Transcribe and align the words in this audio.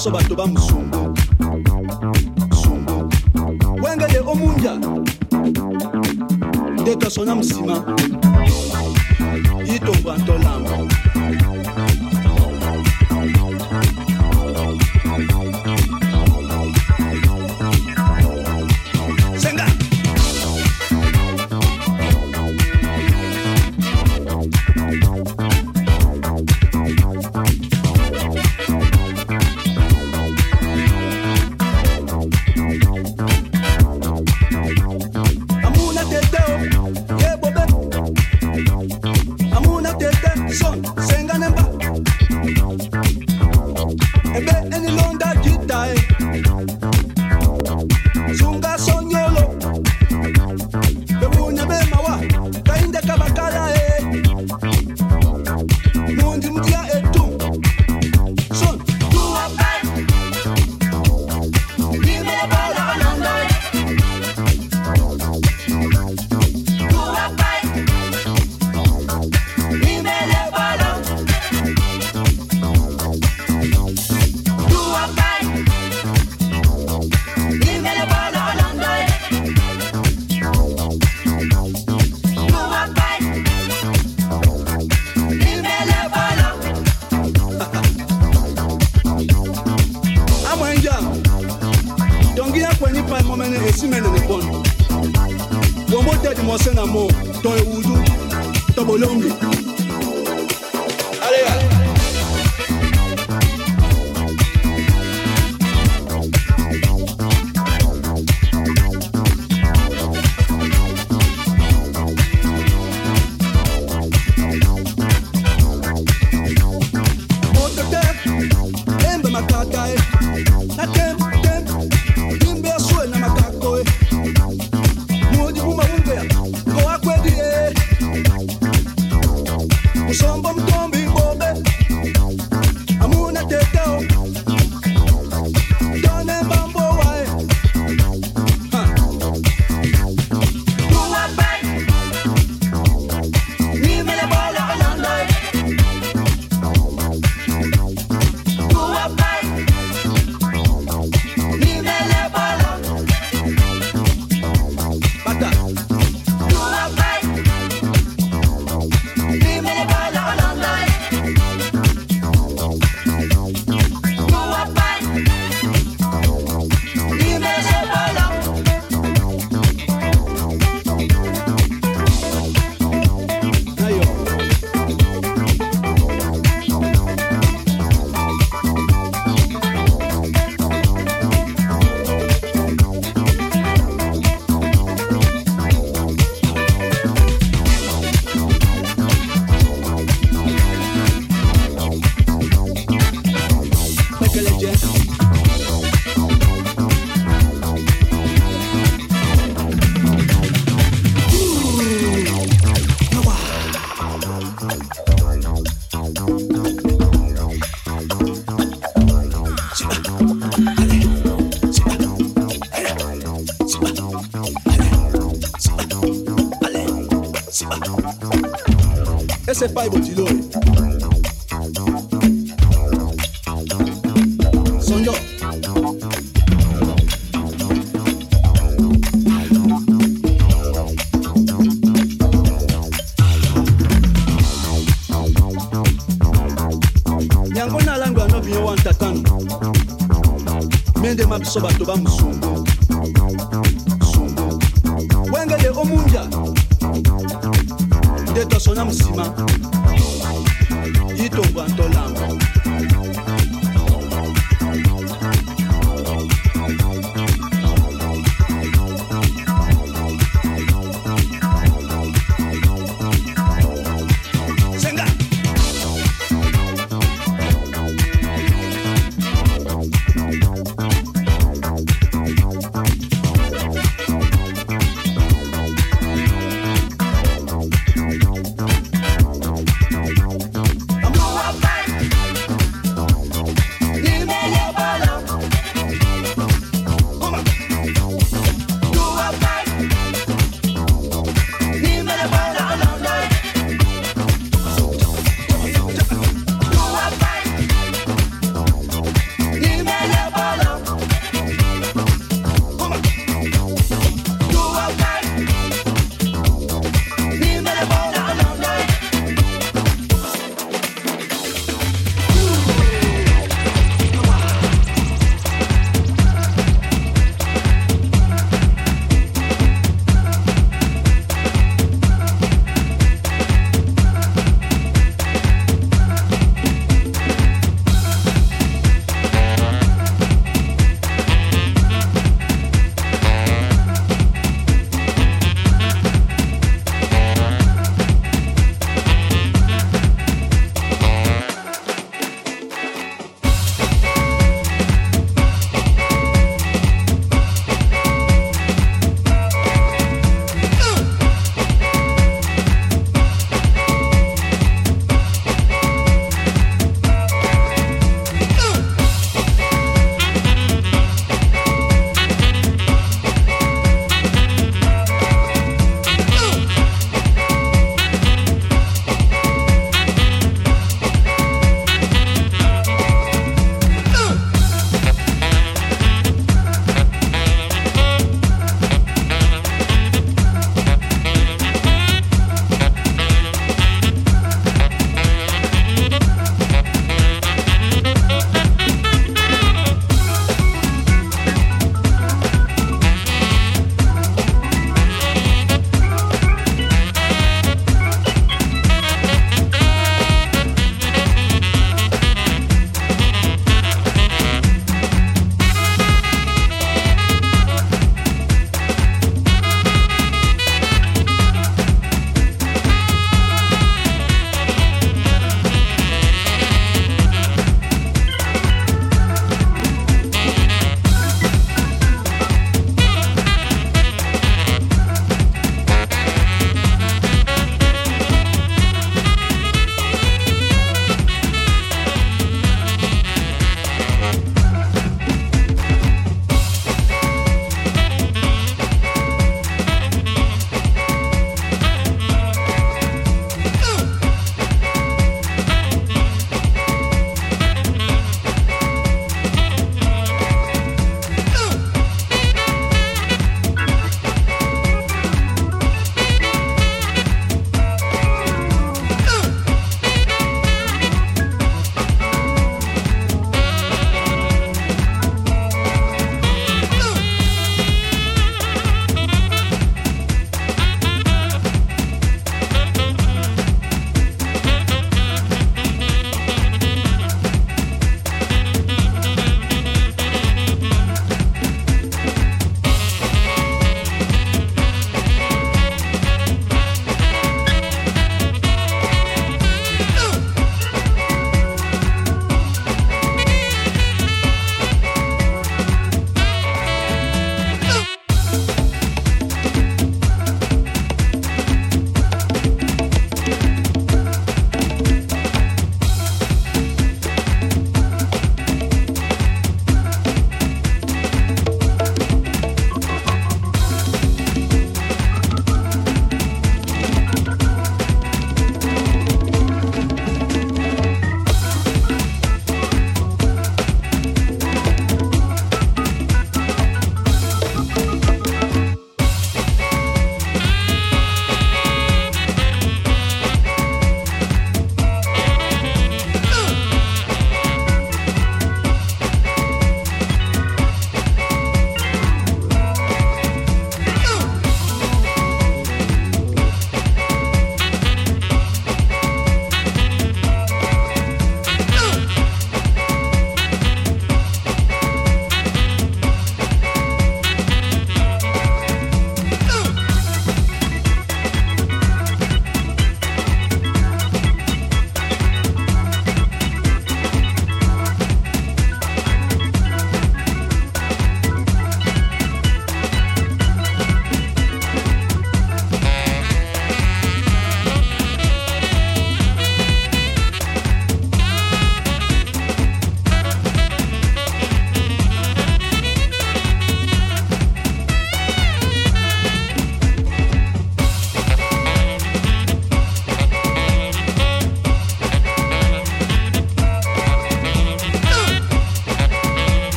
biso 0.00 0.10
bato 0.10 0.34
bamusungu 0.34 1.14
wenge 3.84 4.04
ye 4.12 4.18
omunja 4.18 4.72
detasona 6.84 7.34
msima 7.36 7.99